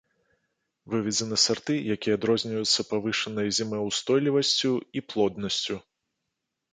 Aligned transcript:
Выведзены 0.91 1.37
сарты, 1.41 1.75
якія 1.95 2.15
адрозніваюцца 2.19 2.85
павышанай 2.93 3.47
зімаўстойлівасцю 3.57 4.71
і 4.99 5.05
плоднасцю. 5.13 5.77